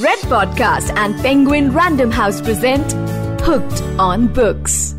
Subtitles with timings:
[0.00, 2.94] Red Podcast and Penguin Random House present
[3.42, 4.96] Hooked on Books.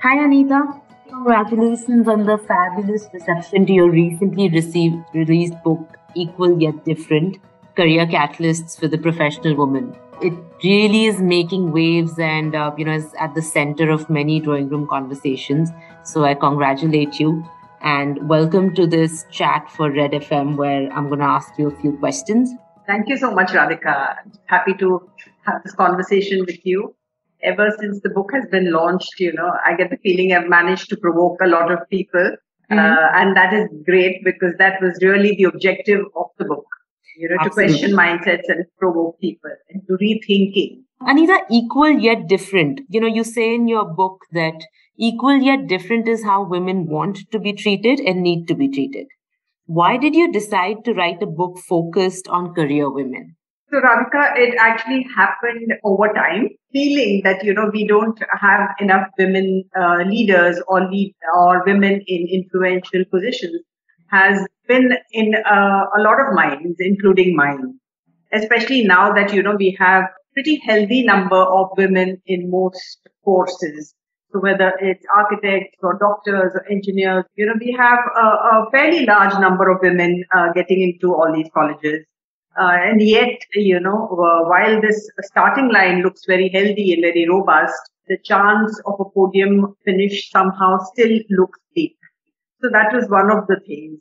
[0.00, 0.80] Hi, Anita.
[1.08, 7.38] Congratulations on the fabulous reception to your recently received released book, Equal Yet Different
[7.74, 9.96] Career Catalysts for the Professional Woman.
[10.22, 14.38] It really is making waves and, uh, you know, is at the center of many
[14.38, 15.70] drawing room conversations.
[16.04, 17.44] So I congratulate you
[17.82, 21.80] and welcome to this chat for Red FM where I'm going to ask you a
[21.80, 22.50] few questions.
[22.86, 24.16] Thank you so much, Radhika.
[24.46, 25.08] Happy to
[25.46, 26.94] have this conversation with you.
[27.42, 30.90] Ever since the book has been launched, you know, I get the feeling I've managed
[30.90, 32.36] to provoke a lot of people.
[32.70, 32.78] Mm-hmm.
[32.78, 36.66] Uh, and that is great because that was really the objective of the book,
[37.16, 37.72] you know, Absolutely.
[37.72, 40.82] to question mindsets and provoke people into rethinking.
[41.00, 42.82] Anita, equal yet different.
[42.90, 44.62] You know, you say in your book that
[45.02, 49.06] Equal yet different is how women want to be treated and need to be treated.
[49.64, 53.34] Why did you decide to write a book focused on career women?
[53.70, 59.08] So, Radhika, it actually happened over time, feeling that, you know, we don't have enough
[59.18, 63.62] women uh, leaders or lead or women in influential positions
[64.10, 67.78] has been in uh, a lot of minds, including mine.
[68.34, 73.94] Especially now that, you know, we have pretty healthy number of women in most courses
[74.32, 79.04] so whether it's architects or doctors or engineers, you know, we have a, a fairly
[79.04, 82.04] large number of women uh, getting into all these colleges.
[82.58, 87.28] Uh, and yet, you know, uh, while this starting line looks very healthy and very
[87.28, 91.96] robust, the chance of a podium finish somehow still looks bleak.
[92.60, 94.00] So that was one of the things.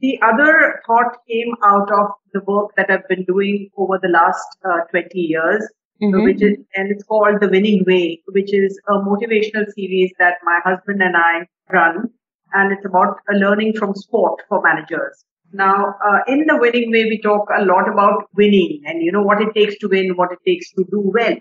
[0.00, 4.44] The other thought came out of the work that I've been doing over the last
[4.64, 5.62] uh, 20 years
[6.02, 6.24] mm-hmm.
[6.24, 10.58] which is, and it's called The Winning Way, which is a motivational series that my
[10.64, 12.10] husband and I run.
[12.54, 15.24] And it's about learning from sport for managers.
[15.54, 19.22] Now, uh, in The Winning Way, we talk a lot about winning and, you know,
[19.22, 21.36] what it takes to win, what it takes to do well.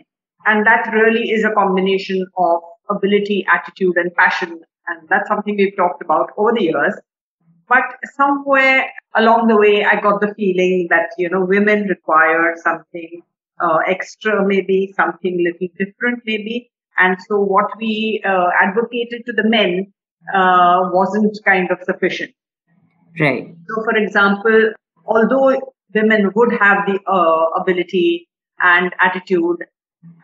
[0.45, 4.61] And that really is a combination of ability, attitude, and passion.
[4.87, 6.93] And that's something we've talked about over the years.
[7.67, 7.83] But
[8.15, 8.85] somewhere
[9.15, 13.21] along the way, I got the feeling that, you know, women require something
[13.61, 16.71] uh, extra, maybe something little different, maybe.
[16.97, 19.93] And so what we uh, advocated to the men
[20.33, 22.31] uh, wasn't kind of sufficient.
[23.19, 23.53] Right.
[23.67, 24.73] So, for example,
[25.05, 25.59] although
[25.93, 28.27] women would have the uh, ability
[28.59, 29.65] and attitude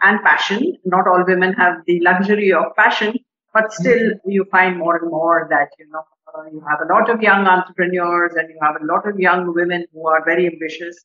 [0.02, 3.16] and passion, not all women have the luxury of passion,
[3.54, 4.30] but still mm-hmm.
[4.30, 6.04] you find more and more that, you know,
[6.36, 9.54] uh, you have a lot of young entrepreneurs and you have a lot of young
[9.54, 10.96] women who are very ambitious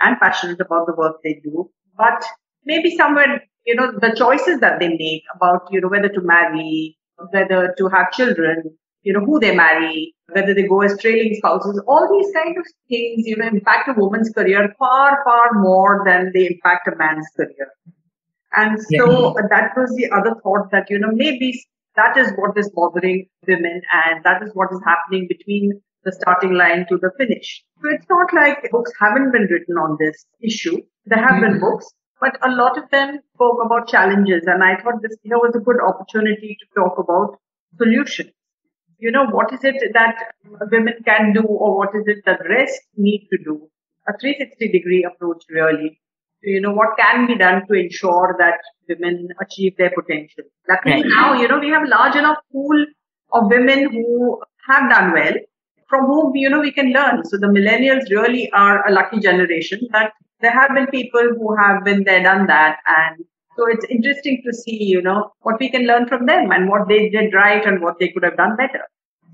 [0.00, 2.24] and passionate about the work they do but
[2.64, 6.96] maybe somewhere, you know, the choices that they make about, you know, whether to marry,
[7.30, 11.82] whether to have children, you know, who they marry, whether they go as trailing spouses,
[11.86, 16.30] all these kind of things, you know, impact a woman's career far, far more than
[16.34, 17.68] they impact a man's career.
[18.54, 19.46] And so yeah.
[19.50, 21.58] that was the other thought that, you know, maybe
[21.96, 26.54] that is what is bothering women and that is what is happening between the starting
[26.54, 27.64] line to the finish.
[27.82, 30.78] So it's not like books haven't been written on this issue.
[31.06, 31.52] There have mm-hmm.
[31.52, 31.86] been books,
[32.20, 34.44] but a lot of them spoke about challenges.
[34.46, 37.38] And I thought this here was a good opportunity to talk about
[37.76, 38.30] solutions.
[38.98, 40.14] You know, what is it that
[40.70, 43.68] women can do or what is it that rest need to do?
[44.06, 46.00] A 360 degree approach really.
[46.44, 48.58] You know, what can be done to ensure that
[48.88, 50.44] women achieve their potential?
[50.68, 51.04] Luckily right.
[51.06, 52.84] now, you know, we have a large enough pool
[53.32, 55.34] of women who have done well
[55.92, 57.22] from whom, you know, we can learn.
[57.26, 61.84] So the millennials really are a lucky generation that there have been people who have
[61.84, 62.78] been there, done that.
[62.86, 63.26] And
[63.58, 66.88] so it's interesting to see, you know, what we can learn from them and what
[66.88, 68.80] they did right and what they could have done better.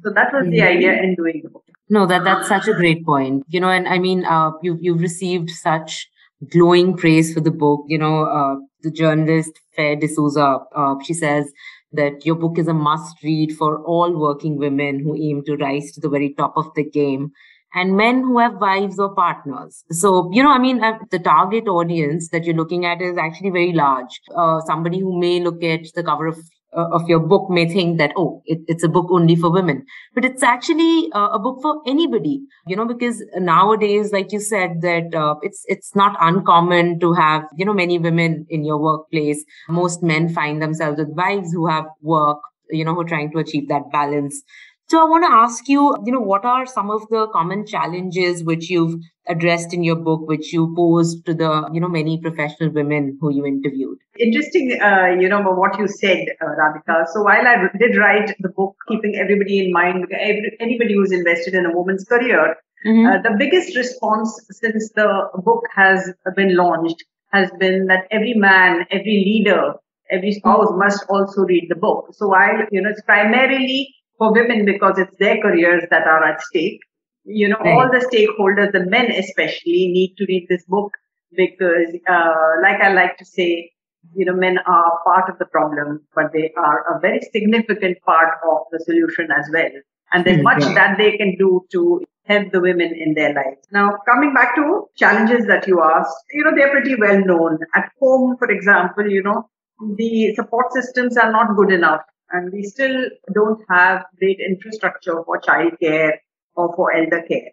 [0.03, 1.65] So that was the idea in doing the book.
[1.89, 3.45] No, that that's such a great point.
[3.49, 6.09] You know, and I mean, uh, you you've received such
[6.51, 7.85] glowing praise for the book.
[7.87, 11.51] You know, uh, the journalist Faye D'Souza, uh, she says
[11.93, 15.91] that your book is a must read for all working women who aim to rise
[15.93, 17.33] to the very top of the game
[17.75, 19.85] and men who have wives or partners.
[19.91, 23.51] So, you know, I mean, uh, the target audience that you're looking at is actually
[23.51, 24.21] very large.
[24.35, 26.39] Uh, somebody who may look at the cover of
[26.77, 29.85] uh, of your book may think that oh it, it's a book only for women.
[30.15, 34.81] But it's actually uh, a book for anybody you know because nowadays like you said
[34.83, 39.45] that uh, it's it's not uncommon to have you know many women in your workplace.
[39.69, 42.39] Most men find themselves with wives who have work
[42.71, 44.43] you know who are trying to achieve that balance
[44.89, 48.43] so I want to ask you, you know, what are some of the common challenges
[48.43, 52.71] which you've addressed in your book, which you posed to the, you know, many professional
[52.71, 53.99] women who you interviewed?
[54.19, 57.07] Interesting, uh, you know, what you said, uh, Radhika.
[57.13, 61.55] So while I did write the book, keeping everybody in mind, every, anybody who's invested
[61.55, 62.57] in a woman's career,
[62.87, 63.07] Mm-hmm.
[63.07, 67.03] Uh, the biggest response since the book has been launched
[67.33, 69.75] has been that every man, every leader,
[70.11, 72.07] every spouse must also read the book.
[72.13, 76.43] So while, you know, it's primarily for women because it's their careers that are at
[76.43, 76.81] stake,
[77.25, 77.73] you know, right.
[77.73, 80.93] all the stakeholders, the men especially, need to read this book
[81.37, 83.71] because, uh, like I like to say,
[84.15, 88.35] you know, men are part of the problem, but they are a very significant part
[88.49, 89.71] of the solution as well.
[90.13, 90.75] And there's much yeah.
[90.75, 93.67] that they can do to help the women in their lives.
[93.71, 97.59] Now, coming back to challenges that you asked, you know, they're pretty well known.
[97.75, 99.49] At home, for example, you know,
[99.97, 105.41] the support systems are not good enough and we still don't have great infrastructure for
[105.41, 106.13] childcare
[106.55, 107.53] or for elder care.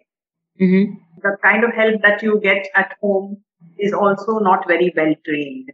[0.61, 0.93] Mm-hmm.
[1.21, 3.43] The kind of help that you get at home
[3.79, 5.71] is also not very well trained.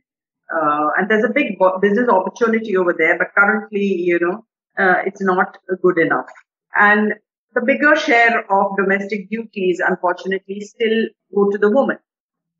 [0.53, 4.45] Uh, and there's a big business opportunity over there, but currently, you know,
[4.77, 6.29] uh, it's not good enough.
[6.75, 7.13] And
[7.53, 11.97] the bigger share of domestic duties, unfortunately, still go to the woman.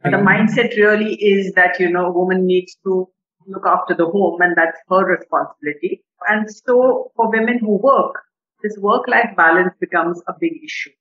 [0.06, 0.12] Mm-hmm.
[0.12, 3.08] The mindset really is that, you know, a woman needs to
[3.48, 6.04] look after the home and that's her responsibility.
[6.28, 8.24] And so for women who work,
[8.64, 10.92] this work-life balance becomes a big issue.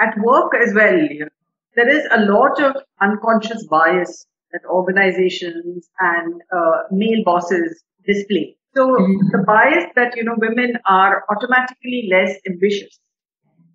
[0.00, 1.28] At work as well, you know,
[1.76, 8.56] there is a lot of unconscious bias that organizations and uh, male bosses display.
[8.74, 9.28] So mm-hmm.
[9.30, 12.98] the bias that, you know, women are automatically less ambitious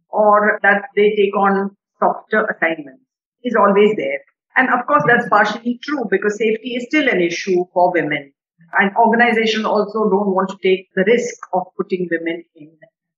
[0.09, 3.03] or that they take on softer assignments
[3.43, 4.19] is always there.
[4.55, 8.33] And of course, that's partially true because safety is still an issue for women.
[8.77, 12.71] And organizations also don't want to take the risk of putting women in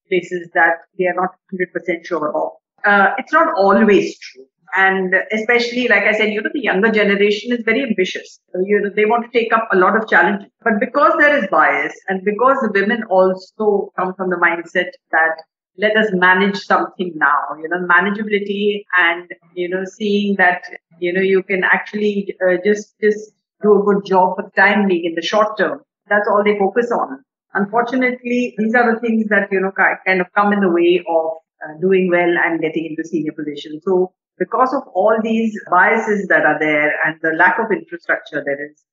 [0.07, 2.51] places that they are not 100% sure of.
[2.85, 4.45] Uh, it's not always true.
[4.75, 8.39] And especially, like I said, you know, the younger generation is very ambitious.
[8.55, 10.49] You know, they want to take up a lot of challenges.
[10.63, 15.43] But because there is bias and because the women also come from the mindset that
[15.77, 20.63] let us manage something now, you know, manageability and, you know, seeing that,
[20.99, 25.15] you know, you can actually uh, just, just do a good job for being in
[25.15, 25.81] the short term.
[26.09, 27.23] That's all they focus on.
[27.53, 31.31] Unfortunately, these are the things that, you know, kind of come in the way of
[31.63, 33.83] uh, doing well and getting into senior positions.
[33.85, 38.71] So because of all these biases that are there and the lack of infrastructure there
[38.71, 38.83] is,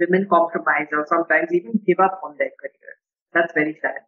[0.00, 2.92] women compromise or sometimes even give up on their career.
[3.34, 4.00] That's very sad.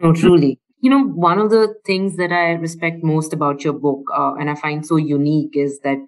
[0.00, 0.60] No, truly.
[0.80, 4.50] You know, one of the things that I respect most about your book uh, and
[4.50, 5.98] I find so unique is that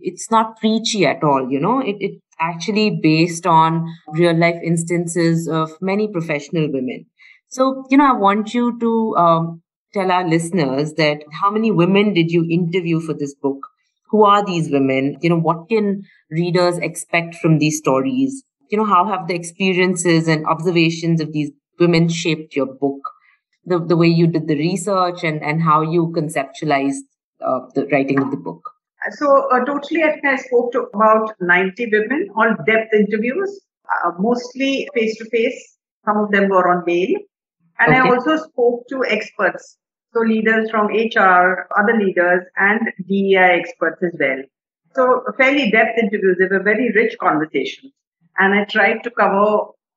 [0.00, 1.50] it's not preachy at all.
[1.50, 7.06] You know, it, it actually based on real life instances of many professional women.
[7.48, 9.62] So, you know, I want you to um,
[9.92, 13.58] tell our listeners that how many women did you interview for this book?
[14.10, 15.16] Who are these women?
[15.20, 18.44] You know, what can readers expect from these stories?
[18.70, 23.00] You know, how have the experiences and observations of these women shaped your book?
[23.64, 27.02] The, the way you did the research and, and how you conceptualized
[27.40, 28.71] uh, the writing of the book?
[29.10, 33.60] So, uh, totally, I think I spoke to about 90 women, on depth interviews,
[33.90, 35.76] uh, mostly face to face.
[36.04, 37.10] Some of them were on mail.
[37.78, 38.08] And okay.
[38.08, 39.76] I also spoke to experts,
[40.12, 44.42] so leaders from HR, other leaders, and DEI experts as well.
[44.94, 46.36] So, fairly depth interviews.
[46.38, 47.92] They were very rich conversations.
[48.38, 49.36] And I tried to cover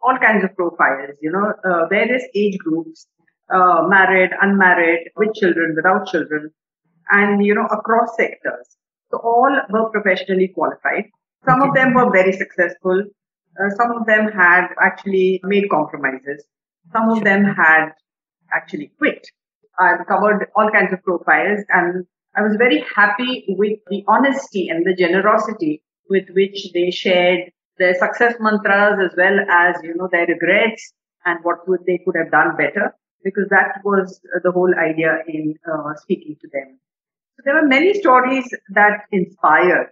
[0.06, 3.08] all kinds of profiles, you know, uh, various age groups,
[3.54, 6.52] uh, married, unmarried, with children, without children,
[7.12, 8.78] and, you know, across sectors.
[9.12, 11.06] So all were professionally qualified.
[11.46, 11.70] Some okay.
[11.70, 13.04] of them were very successful.
[13.60, 16.44] Uh, some of them had actually made compromises.
[16.92, 17.92] Some of them had
[18.54, 19.28] actually quit.
[19.80, 24.86] I've covered all kinds of profiles and I was very happy with the honesty and
[24.86, 30.26] the generosity with which they shared their success mantras as well as, you know, their
[30.26, 30.94] regrets
[31.26, 35.56] and what would they could have done better because that was the whole idea in
[35.72, 36.80] uh, speaking to them.
[37.36, 39.90] So there were many stories that inspired,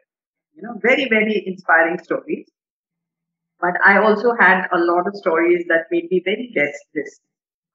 [0.56, 2.50] you know, very, very inspiring stories.
[3.60, 7.20] But I also had a lot of stories that made me very restless.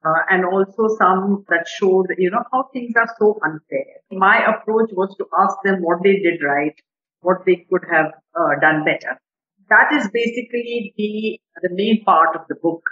[0.05, 3.85] Uh, and also some that showed, you know, how things are so unfair.
[4.11, 6.75] My approach was to ask them what they did right,
[7.21, 9.19] what they could have uh, done better.
[9.69, 12.83] That is basically the, the main part of the book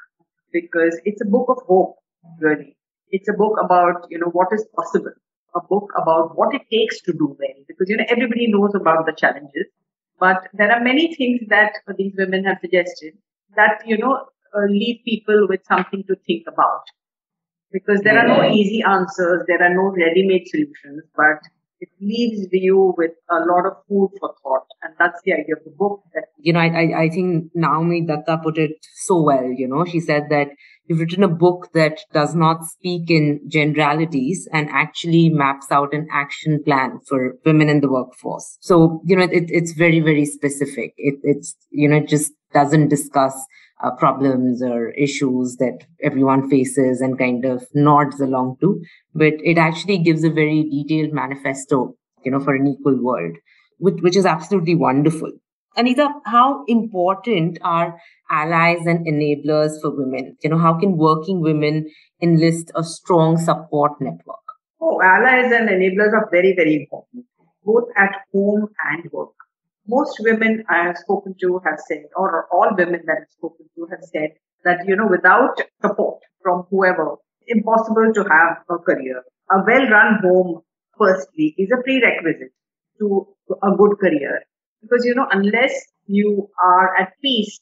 [0.53, 1.97] because it's a book of hope,
[2.41, 2.77] really.
[3.11, 5.13] It's a book about, you know, what is possible
[5.57, 9.07] a book about what it takes to do well because you know everybody knows about
[9.07, 9.67] the challenges
[10.19, 13.15] but there are many things that these women have suggested
[13.57, 16.83] that you know uh, leave people with something to think about.
[17.73, 21.41] Because there are no easy answers there are no ready-made solutions but
[21.81, 25.65] it leaves you with a lot of food for thought and that's the idea of
[25.65, 26.03] the book
[26.39, 30.25] you know I, I, think naomi datta put it so well you know she said
[30.31, 30.49] that
[30.89, 36.07] you've written a book that does not speak in generalities and actually maps out an
[36.13, 38.57] action plan for women in the workforce.
[38.61, 40.95] So, you know, it, it's very, very specific.
[40.97, 43.35] It, it's, you know, it just doesn't discuss
[43.83, 48.83] uh, problems or issues that everyone faces and kind of nods along to,
[49.15, 53.37] but it actually gives a very detailed manifesto, you know, for an equal world,
[53.79, 55.31] which, which is absolutely wonderful.
[55.77, 60.35] Anita, how important are allies and enablers for women?
[60.43, 61.91] You know, how can working women
[62.23, 64.41] enlist a strong support network?
[64.81, 67.27] Oh, allies and enablers are very, very important,
[67.63, 69.36] both at home and work.
[69.89, 73.87] Most women I have spoken to have said, or all women that I've spoken to
[73.91, 74.31] have said
[74.65, 77.17] that, you know, without support from whoever,
[77.47, 79.23] impossible to have a career.
[79.51, 80.63] A well-run home,
[80.99, 82.53] firstly, is a prerequisite
[82.99, 83.27] to
[83.63, 84.43] a good career
[84.83, 85.73] because you know unless
[86.07, 87.61] you are at peace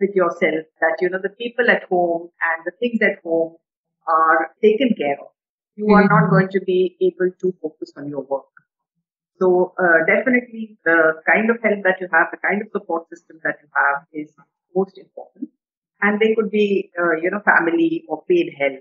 [0.00, 3.56] with yourself that you know the people at home and the things at home
[4.06, 5.30] are taken care of
[5.76, 5.94] you mm-hmm.
[5.94, 6.34] are not mm-hmm.
[6.34, 8.57] going to be able to focus on your work
[9.38, 13.40] so uh, definitely the kind of help that you have the kind of support system
[13.44, 14.32] that you have is
[14.74, 15.50] most important.
[16.00, 18.80] And they could be uh, you know family or paid help.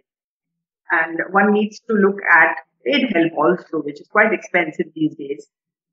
[0.91, 5.47] And one needs to look at paid help also which is quite expensive these days.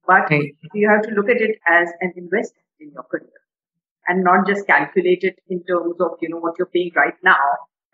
[0.07, 0.31] But
[0.75, 3.41] you have to look at it as an investment in your career
[4.07, 7.41] and not just calculate it in terms of, you know, what you're paying right now,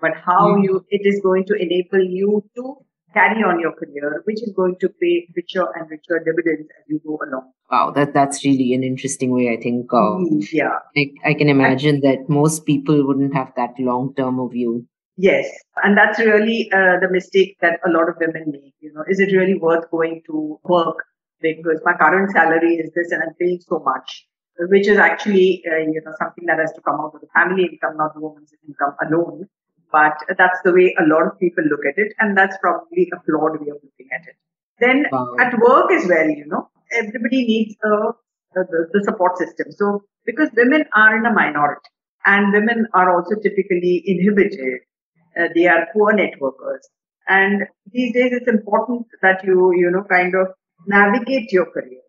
[0.01, 0.65] but how mm.
[0.65, 2.77] you, it is going to enable you to
[3.13, 7.01] carry on your career, which is going to pay richer and richer dividends as you
[7.07, 7.53] go along.
[7.71, 9.49] Wow, that that's really an interesting way.
[9.53, 9.93] I think.
[9.93, 14.15] Uh, mm, yeah, I, I can imagine and, that most people wouldn't have that long
[14.15, 14.87] term view.
[15.17, 15.47] Yes,
[15.83, 18.75] and that's really uh, the mistake that a lot of women make.
[18.81, 21.05] You know, is it really worth going to work
[21.41, 24.27] because my current salary is this and I'm paying so much,
[24.69, 27.65] which is actually, uh, you know, something that has to come out of the family
[27.65, 29.49] income, not the woman's income alone.
[29.93, 32.13] But that's the way a lot of people look at it.
[32.21, 34.37] And that's probably a flawed way of looking at it.
[34.79, 35.35] Then wow.
[35.39, 38.15] at work as well, you know, everybody needs a, a
[38.55, 39.67] the, the support system.
[39.71, 41.91] So because women are in a minority
[42.25, 44.81] and women are also typically inhibited,
[45.39, 46.81] uh, they are poor networkers.
[47.29, 50.49] And these days it's important that you, you know, kind of
[50.87, 52.01] navigate your career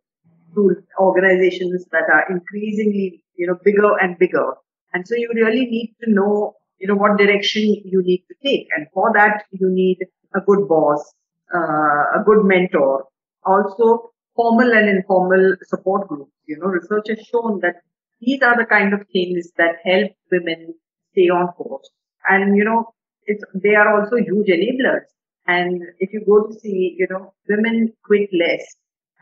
[0.54, 4.54] through organizations that are increasingly, you know, bigger and bigger.
[4.94, 8.68] And so you really need to know, you know, what direction you need to take.
[8.76, 10.00] And for that, you need
[10.36, 11.14] a good boss,
[11.54, 13.06] uh, a good mentor,
[13.46, 16.32] also formal and informal support groups.
[16.48, 17.76] You know, research has shown that
[18.20, 20.74] these are the kind of things that help women
[21.12, 21.90] stay on course.
[22.28, 22.94] And, you know,
[23.26, 25.06] it's, they are also huge enablers.
[25.48, 28.64] And if you go to see, you know, women quit less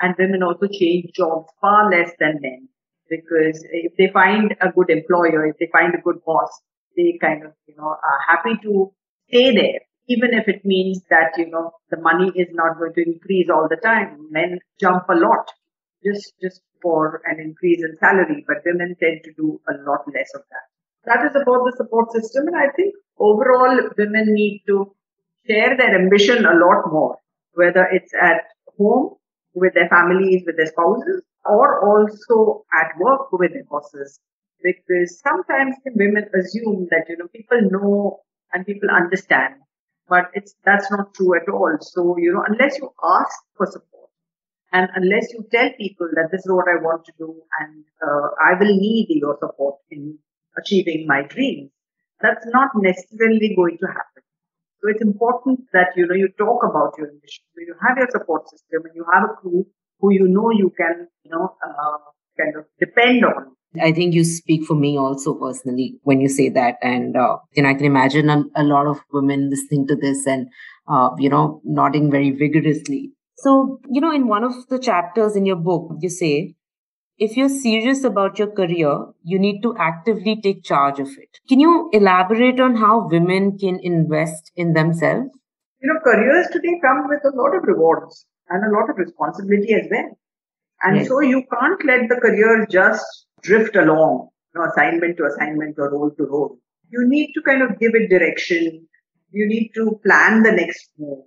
[0.02, 2.70] and women also change jobs far less than men
[3.10, 6.62] because if they find a good employer, if they find a good boss,
[7.00, 8.92] they kind of, you know, are happy to
[9.30, 9.80] stay there.
[10.08, 13.68] Even if it means that, you know, the money is not going to increase all
[13.70, 14.28] the time.
[14.32, 15.52] Men jump a lot
[16.04, 20.32] just, just for an increase in salary, but women tend to do a lot less
[20.36, 20.66] of that.
[21.06, 22.48] That is about the support system.
[22.48, 24.96] And I think overall women need to
[25.48, 27.18] share their ambition a lot more,
[27.54, 28.44] whether it's at
[28.78, 29.16] home
[29.54, 34.20] with their families, with their spouses, or also at work with their bosses.
[34.62, 38.20] Because sometimes women assume that, you know, people know
[38.54, 39.56] and people understand,
[40.08, 41.78] but it's, that's not true at all.
[41.80, 44.10] So, you know, unless you ask for support
[44.74, 48.30] and unless you tell people that this is what I want to do and uh,
[48.44, 50.18] I will need your support in
[50.58, 51.72] achieving my dreams,
[52.22, 54.24] that's not necessarily going to happen.
[54.82, 57.44] So it's important that, you know, you talk about your ambition.
[57.56, 59.66] So you have your support system and you have a crew
[60.00, 61.98] who you know you can, you know, uh,
[62.38, 63.56] kind of depend on.
[63.82, 66.76] I think you speak for me also personally when you say that.
[66.82, 70.26] And, uh, you know, I can imagine a, a, lot of women listening to this
[70.26, 70.48] and,
[70.88, 73.12] uh, you know, nodding very vigorously.
[73.38, 76.56] So, you know, in one of the chapters in your book, you say,
[77.20, 81.40] if you're serious about your career, you need to actively take charge of it.
[81.48, 85.30] Can you elaborate on how women can invest in themselves?
[85.82, 89.74] You know, careers today come with a lot of rewards and a lot of responsibility
[89.74, 90.18] as well.
[90.82, 91.08] And yes.
[91.10, 95.92] so you can't let the career just drift along, you know, assignment to assignment or
[95.92, 96.58] role to role.
[96.90, 98.88] You need to kind of give it direction.
[99.32, 101.24] You need to plan the next move.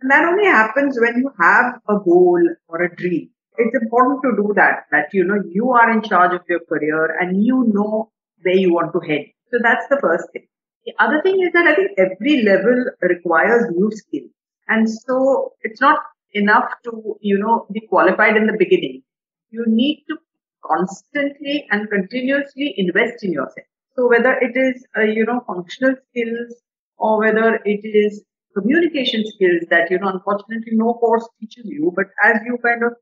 [0.00, 3.30] And that only happens when you have a goal or a dream
[3.60, 7.16] it's important to do that, that, you know, you are in charge of your career
[7.20, 8.10] and you know
[8.42, 9.26] where you want to head.
[9.50, 10.46] So that's the first thing.
[10.86, 14.30] The other thing is that I think every level requires new skills.
[14.68, 15.98] And so it's not
[16.32, 19.02] enough to, you know, be qualified in the beginning.
[19.50, 20.16] You need to
[20.64, 23.66] constantly and continuously invest in yourself.
[23.96, 26.54] So whether it is, uh, you know, functional skills
[26.96, 28.24] or whether it is
[28.56, 32.92] communication skills that, you know, unfortunately no course teaches you, but as you kind of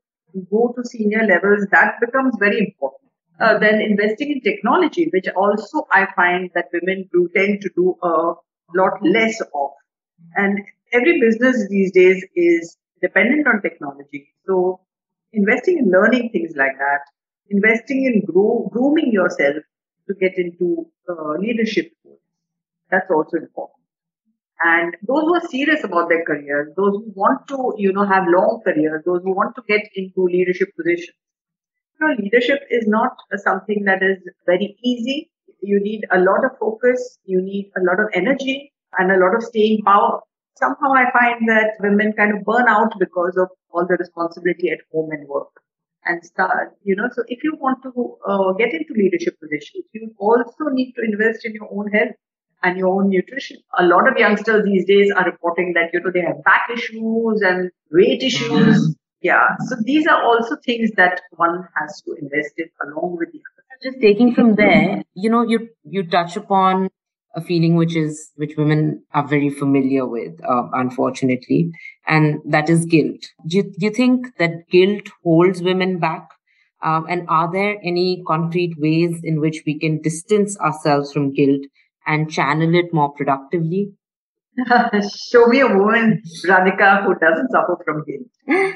[0.51, 3.11] go to senior levels, that becomes very important.
[3.39, 7.95] Uh, then investing in technology, which also I find that women do tend to do
[8.03, 8.33] a
[8.75, 9.69] lot less of.
[10.35, 10.59] And
[10.91, 14.27] every business these days is dependent on technology.
[14.45, 14.81] So
[15.31, 16.99] investing in learning things like that,
[17.49, 19.57] investing in grow, grooming yourself
[20.07, 21.91] to get into uh, leadership
[22.89, 23.75] that's also important.
[24.61, 28.25] And those who are serious about their careers, those who want to, you know, have
[28.27, 31.15] long careers, those who want to get into leadership positions.
[31.99, 35.31] You know, leadership is not something that is very easy.
[35.61, 37.17] You need a lot of focus.
[37.23, 40.19] You need a lot of energy and a lot of staying power.
[40.57, 44.79] Somehow I find that women kind of burn out because of all the responsibility at
[44.91, 45.47] home and work
[46.09, 47.91] and start, you know, so if you want to
[48.27, 52.15] uh, get into leadership positions, you also need to invest in your own health
[52.63, 53.57] and your own nutrition.
[53.77, 57.41] A lot of youngsters these days are reporting that, you know, they have back issues
[57.41, 58.49] and weight issues.
[58.51, 58.91] Mm-hmm.
[59.21, 59.47] Yeah.
[59.67, 63.63] So these are also things that one has to invest in along with the other.
[63.81, 66.89] Just taking from there, you know, you, you touch upon
[67.35, 71.71] a feeling which is, which women are very familiar with, uh, unfortunately,
[72.07, 73.21] and that is guilt.
[73.47, 76.27] Do you, do you think that guilt holds women back?
[76.81, 81.61] Um, and are there any concrete ways in which we can distance ourselves from guilt
[82.07, 83.91] and channel it more productively?
[85.29, 88.73] Show me a woman, Radhika, who doesn't suffer from guilt.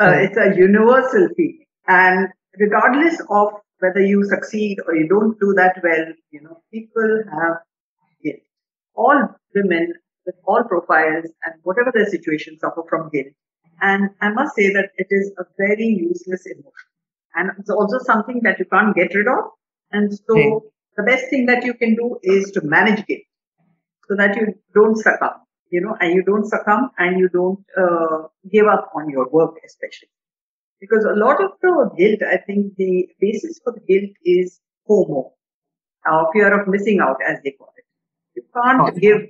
[0.00, 1.58] Uh, it's a universal thing.
[1.86, 3.48] And regardless of
[3.80, 7.58] whether you succeed or you don't do that well, you know, people have.
[8.94, 9.94] All women
[10.26, 13.34] with all profiles and whatever their situation suffer from guilt.
[13.80, 16.88] And I must say that it is a very useless emotion.
[17.34, 19.44] And it's also something that you can't get rid of.
[19.90, 23.22] And so the best thing that you can do is to manage guilt
[24.08, 28.28] so that you don't succumb, you know, and you don't succumb and you don't uh,
[28.50, 30.10] give up on your work, especially.
[30.80, 35.30] Because a lot of the guilt, I think the basis for the guilt is FOMO,
[36.10, 37.81] or fear of missing out, as they call it.
[38.34, 39.20] You can't give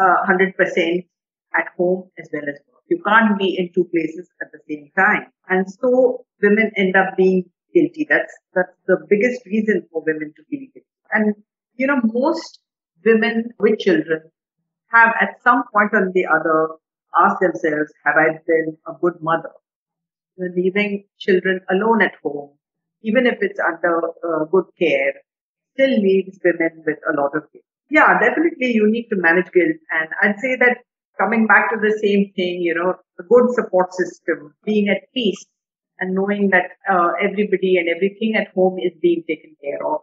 [0.00, 1.06] uh, 100%
[1.54, 2.82] at home as well as work.
[2.88, 5.26] You can't be in two places at the same time.
[5.48, 8.06] And so women end up being guilty.
[8.08, 10.86] That's, that's the biggest reason for women to be guilty.
[11.12, 11.34] And,
[11.74, 12.60] you know, most
[13.04, 14.30] women with children
[14.90, 16.68] have at some point or the other
[17.18, 19.50] asked themselves, have I been a good mother?
[20.38, 22.50] Leaving children alone at home,
[23.02, 25.12] even if it's under uh, good care,
[25.74, 27.64] still leaves women with a lot of guilt.
[27.92, 29.76] Yeah, definitely you need to manage guilt.
[29.92, 30.78] And I'd say that
[31.20, 35.44] coming back to the same thing, you know, a good support system, being at peace
[35.98, 40.00] and knowing that uh, everybody and everything at home is being taken care of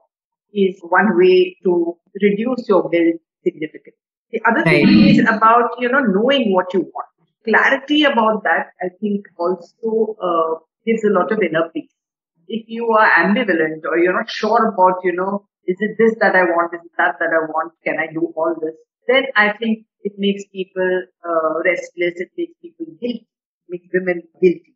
[0.54, 3.93] is one way to reduce your guilt significantly.
[4.32, 7.10] The other thing is about, you know, knowing what you want.
[7.43, 11.89] Clarity about that, I think also uh, gives a lot of inner peace.
[12.47, 16.36] If you are ambivalent or you're not sure about, you know, is it this that
[16.36, 16.73] I want?
[16.73, 17.73] Is it that that I want?
[17.86, 18.75] Can I do all this?
[19.08, 20.91] Then I think it makes people
[21.23, 22.15] uh, restless.
[22.25, 23.27] It makes people guilty.
[23.69, 24.73] Makes women guilty.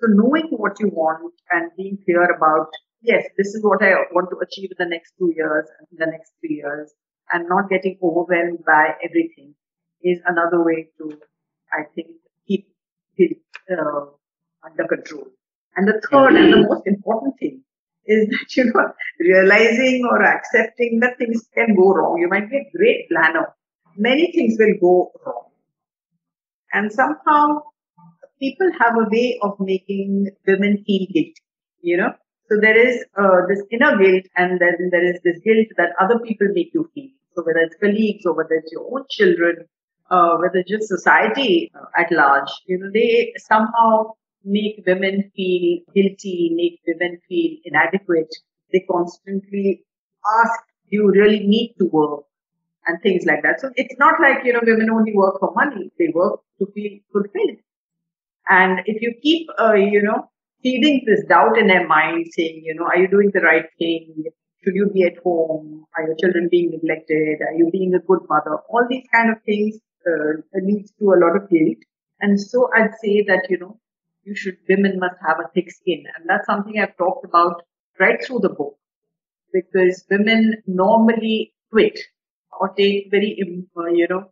[0.00, 2.70] So knowing what you want and being clear about
[3.02, 5.98] yes, this is what I want to achieve in the next two years and in
[5.98, 6.92] the next three years,
[7.32, 9.54] and not getting overwhelmed by everything
[10.02, 11.18] is another way to,
[11.72, 12.08] I think,
[12.48, 12.66] keep
[13.16, 13.38] it
[13.70, 14.06] uh,
[14.64, 15.26] under control.
[15.76, 17.62] And the third and the most important thing
[18.06, 22.18] is that, you know, realizing or accepting that things can go wrong.
[22.20, 23.54] You might be a great planner.
[23.96, 25.48] Many things will go wrong.
[26.72, 27.62] And somehow
[28.40, 31.34] people have a way of making women feel guilty,
[31.82, 32.12] you know,
[32.52, 36.18] so there is uh, this inner guilt and then there is this guilt that other
[36.18, 37.08] people make you feel.
[37.34, 39.64] So whether it's colleagues or whether it's your own children,
[40.10, 44.12] uh, whether just society uh, at large, you know, they somehow
[44.44, 48.34] make women feel guilty, make women feel inadequate.
[48.72, 49.84] They constantly
[50.40, 52.24] ask, do you really need to work?
[52.84, 53.60] And things like that.
[53.60, 55.92] So it's not like, you know, women only work for money.
[56.00, 57.58] They work to feel fulfilled.
[58.48, 60.28] And if you keep, uh, you know,
[60.64, 64.24] feeding this doubt in their mind, saying, you know, are you doing the right thing?
[64.64, 65.84] Should you be at home?
[65.96, 67.40] Are your children being neglected?
[67.42, 68.58] Are you being a good mother?
[68.68, 71.78] All these kind of things uh, leads to a lot of guilt.
[72.20, 73.78] And so I'd say that, you know,
[74.24, 76.04] you should, women must have a thick skin.
[76.16, 77.62] And that's something I've talked about
[77.98, 78.76] right through the book
[79.52, 81.98] because women normally quit
[82.60, 83.38] or take very,
[83.76, 84.30] uh, you know,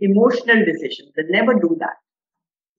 [0.00, 1.12] emotional decisions.
[1.16, 1.96] They never do that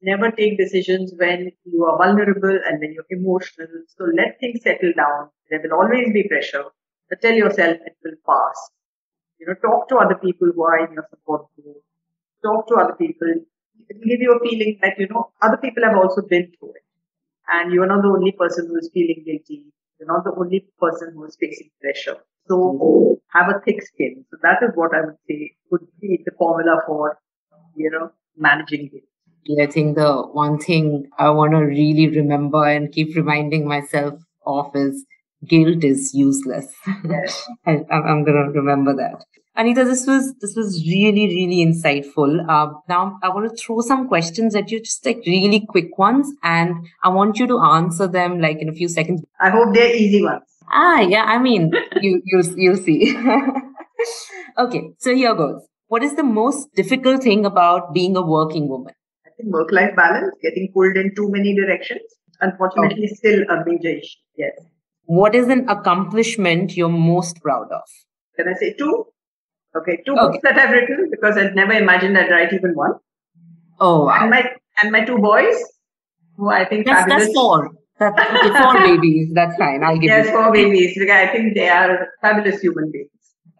[0.01, 3.67] never take decisions when you are vulnerable and when you're emotional.
[3.97, 5.29] So let things settle down.
[5.49, 6.65] There will always be pressure,
[7.09, 8.69] but tell yourself it will pass.
[9.39, 11.77] You know, talk to other people who are in your support group.
[12.43, 13.33] Talk to other people.
[13.87, 16.71] It will give you a feeling that, you know, other people have also been through
[16.71, 16.83] it.
[17.47, 19.65] And you're not the only person who is feeling guilty.
[19.99, 22.17] You're not the only person who is facing pressure.
[22.47, 24.25] So have a thick skin.
[24.29, 27.19] So that is what I would say would be the formula for,
[27.75, 29.03] you know, managing it.
[29.61, 34.75] I think the one thing I want to really remember and keep reminding myself of
[34.75, 35.05] is
[35.45, 36.67] guilt is useless.
[37.07, 37.47] Yes.
[37.65, 39.23] I, am going to remember that.
[39.59, 42.45] Anita, this was this was really really insightful.
[42.47, 46.31] Uh, now I want to throw some questions at you, just like really quick ones,
[46.43, 49.25] and I want you to answer them like in a few seconds.
[49.41, 50.43] I hope they're easy ones.
[50.71, 51.23] Ah, yeah.
[51.23, 53.17] I mean, you you you'll see.
[54.57, 55.67] okay, so here goes.
[55.87, 58.93] What is the most difficult thing about being a working woman?
[59.27, 62.01] I think work-life balance, getting pulled in too many directions.
[62.39, 63.13] Unfortunately, okay.
[63.13, 64.19] still a major issue.
[64.37, 64.57] Yes.
[65.03, 67.81] What is an accomplishment you're most proud of?
[68.37, 69.07] Can I say two?
[69.75, 70.21] Okay, two okay.
[70.21, 72.93] books that I've written because I'd never imagined I'd write even one.
[73.79, 74.17] Oh, wow.
[74.21, 74.51] And my
[74.81, 75.55] and my two boys,
[76.37, 77.71] who I think that's, that's four.
[77.99, 79.31] That's okay, four babies.
[79.33, 79.83] That's fine.
[79.83, 80.31] I'll give yes, you.
[80.31, 80.97] four babies.
[81.11, 83.11] I think they are fabulous human beings.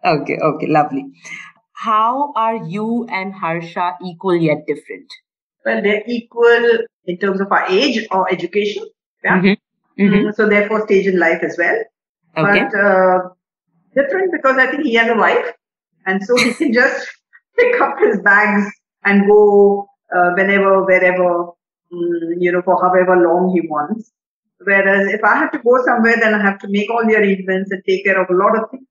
[0.04, 1.04] Okay, okay, lovely.
[1.74, 5.12] How are you and Harsha equal yet different?
[5.64, 8.84] Well, they're equal in terms of our age or education.
[9.22, 9.40] Yeah.
[9.40, 10.02] Mm-hmm.
[10.02, 10.30] Mm-hmm.
[10.34, 11.78] So therefore, stage in life as well.
[12.36, 12.64] Okay.
[12.64, 13.18] But uh,
[13.94, 15.52] different because I think he has a wife
[16.06, 17.06] and so he can just
[17.58, 18.70] pick up his bags
[19.04, 21.54] and go uh, whenever, wherever, um,
[22.38, 24.12] you know, for however long he wants.
[24.62, 27.70] Whereas if I have to go somewhere, then I have to make all the arrangements
[27.70, 28.86] and take care of a lot of things.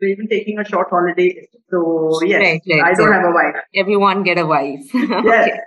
[0.00, 1.46] So even taking a short holiday.
[1.70, 2.82] So yes, right, right.
[2.82, 3.54] I don't so have a wife.
[3.76, 4.80] Everyone get a wife.
[4.94, 5.46] yes.
[5.46, 5.60] okay.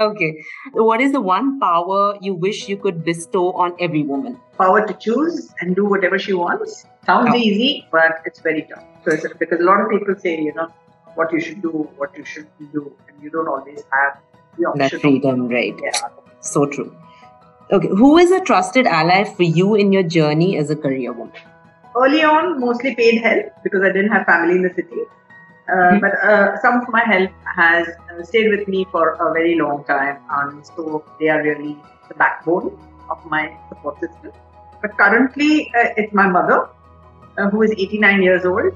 [0.00, 0.34] okay.
[0.72, 4.40] What is the one power you wish you could bestow on every woman?
[4.56, 6.86] Power to choose and do whatever she wants.
[7.04, 7.36] Sounds oh.
[7.36, 10.72] easy, but it's very tough because a lot of people say, you know,
[11.14, 14.18] what you should do, what you shouldn't do, and you don't always have
[14.56, 14.78] the option.
[14.78, 15.74] That freedom, right?
[15.82, 16.08] Yeah.
[16.40, 16.94] So true.
[17.70, 21.34] Okay, who is a trusted ally for you in your journey as a career woman?
[21.96, 25.02] Early on, mostly paid help because I didn't have family in the city.
[25.68, 25.98] Uh, mm-hmm.
[26.00, 29.84] But uh, some of my help has uh, stayed with me for a very long
[29.84, 31.76] time, and so they are really
[32.08, 32.78] the backbone
[33.10, 34.32] of my support system.
[34.80, 36.68] But currently, uh, it's my mother
[37.36, 38.72] uh, who is 89 years old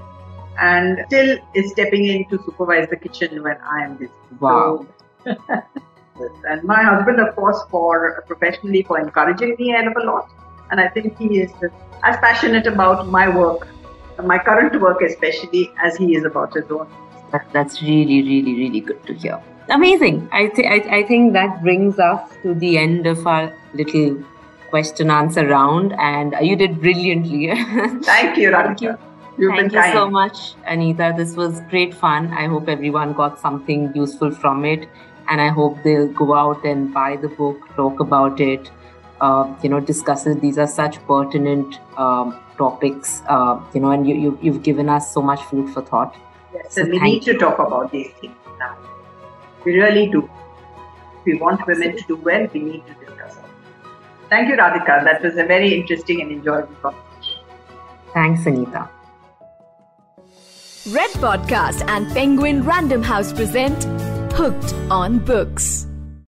[0.61, 4.13] and still is stepping in to supervise the kitchen when I am busy.
[4.41, 4.87] Wow.
[5.25, 5.37] So,
[6.49, 10.31] and my husband, of course, for professionally for encouraging me a a lot.
[10.71, 11.53] And I think he is
[12.03, 13.69] as passionate about my work,
[14.23, 16.89] my current work especially, as he is about his own.
[17.31, 19.43] That, that's really, really, really good to hear.
[19.69, 20.29] Amazing.
[20.33, 24.23] I, th- I, I think that brings us to the end of our little
[24.71, 27.49] question answer round, and you did brilliantly.
[28.03, 28.99] Thank you, Thank you.
[29.39, 31.15] You've Thank you so much, Anita.
[31.17, 32.33] This was great fun.
[32.33, 34.89] I hope everyone got something useful from it,
[35.29, 38.71] and I hope they'll go out and buy the book, talk about it,
[39.23, 40.41] uh, you know, discuss it.
[40.43, 45.13] These are such pertinent um, topics, uh, you know, and you, you, you've given us
[45.13, 46.15] so much food for thought.
[46.53, 47.33] Yes, so and we need you.
[47.33, 48.77] to talk about these things now.
[49.65, 50.29] We really do.
[51.21, 53.45] If we want women to do well, we need to discuss it.
[54.29, 55.05] Thank you, Radhika.
[55.05, 57.41] That was a very interesting and enjoyable conversation.
[58.13, 58.91] Thanks, Anita.
[60.91, 63.85] Red Podcast and Penguin Random House present
[64.33, 65.87] Hooked on Books.